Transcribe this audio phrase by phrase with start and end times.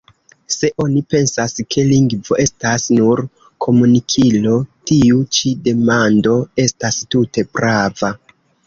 [0.53, 3.23] Se oni pensas, ke lingvo estas nur
[3.67, 4.57] komunikilo,
[4.93, 6.39] tiu ĉi demando
[6.69, 8.17] estas tute prava.